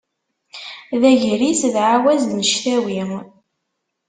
[1.01, 2.99] D agris d ɛawaz n ctawi.